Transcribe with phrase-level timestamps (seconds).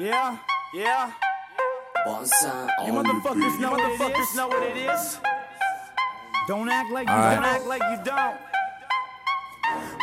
[0.00, 0.38] Yeah,
[0.72, 1.12] yeah.
[2.06, 4.34] Bon sang You motherfuckers know what it is.
[4.34, 5.18] know what it is.
[6.48, 7.34] Don't act like you All right.
[7.34, 8.36] don't act like you don't.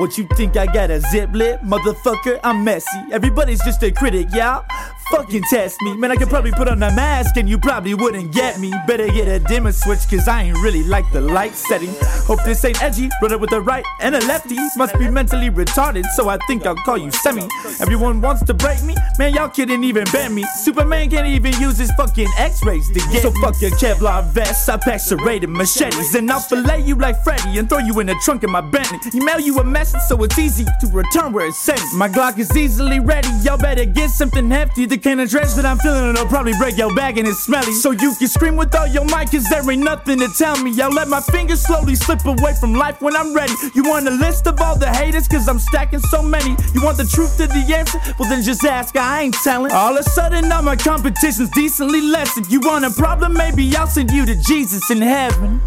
[0.00, 1.60] What you think I got a zip lip?
[1.60, 2.98] Motherfucker, I'm messy.
[3.12, 4.64] Everybody's just a critic, y'all.
[5.10, 5.96] Fucking test me.
[5.96, 8.72] Man, I could probably put on a mask and you probably wouldn't get me.
[8.86, 11.94] Better get a dimmer switch, cause I ain't really like the light setting.
[12.26, 13.10] Hope this ain't edgy.
[13.20, 14.56] Run it with a right and a lefty.
[14.76, 17.46] Must be mentally retarded, so I think I'll call you semi.
[17.80, 18.94] Everyone wants to break me.
[19.18, 20.44] Man, y'all couldn't even bend me.
[20.62, 24.68] Superman can't even use his fucking x rays to get So fuck your Kevlar vest.
[24.68, 26.14] I pack serrated machetes.
[26.14, 28.98] And I'll fillet you like Freddy and throw you in the trunk of my Bentley.
[29.14, 31.80] Email you a message so it's easy to return where it's sent.
[31.94, 33.28] My Glock is easily ready.
[33.42, 34.86] Y'all better get something hefty.
[34.94, 37.72] The kind of dredge that I'm feeling it'll probably break your bag and it's smelly.
[37.72, 40.70] So you can scream with all your mic, cause there ain't nothing to tell me.
[40.80, 43.54] I'll let my fingers slowly slip away from life when I'm ready.
[43.74, 46.50] You want a list of all the haters, cause I'm stacking so many.
[46.74, 47.98] You want the truth to the answer?
[48.20, 49.72] Well, then just ask, I ain't telling.
[49.72, 52.28] All of a sudden, all my competition's decently less.
[52.28, 52.52] lessened.
[52.52, 53.32] You want a problem?
[53.32, 55.60] Maybe I'll send you to Jesus in heaven.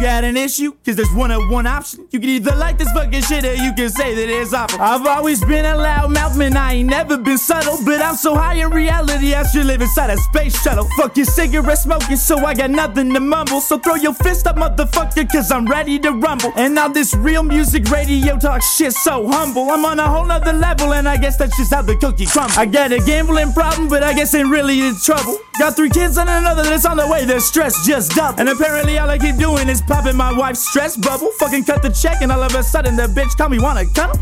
[0.00, 0.72] Got an issue?
[0.84, 2.06] Cause there's one of one option.
[2.10, 4.80] You can either like this fucking shit or you can say that it's awful.
[4.80, 6.56] I've always been a loudmouth, man.
[6.56, 7.78] I ain't never been subtle.
[7.84, 10.88] But I'm so high in reality, I should live inside a space shuttle.
[10.96, 13.60] Fucking cigarette smoking, so I got nothing to mumble.
[13.60, 16.52] So throw your fist up, motherfucker, cause I'm ready to rumble.
[16.56, 19.70] And all this real music radio talk shit so humble.
[19.70, 22.56] I'm on a whole nother level, and I guess that's just how the cookie crumbles.
[22.56, 25.38] I got a gambling problem, but I guess ain't really in trouble.
[25.58, 28.40] Got three kids and another that's on the way, the stress just double.
[28.40, 31.30] And apparently all I keep doing is popping my wife's stress bubble.
[31.38, 34.18] Fucking cut the check, and all of a sudden the bitch call me wanna cuddle.